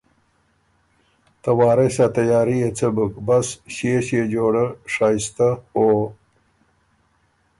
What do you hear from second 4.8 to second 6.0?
شائستۀ او